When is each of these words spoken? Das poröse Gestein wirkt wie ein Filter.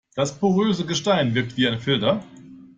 Das 0.15 0.39
poröse 0.39 0.87
Gestein 0.87 1.35
wirkt 1.35 1.57
wie 1.57 1.67
ein 1.67 1.79
Filter. 1.79 2.23